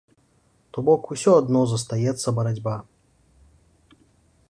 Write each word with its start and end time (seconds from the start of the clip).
То 0.77 0.83
бок 0.87 1.01
ўсё 1.17 1.35
адно 1.41 1.61
застаецца 1.73 2.35
барацьба. 2.41 2.75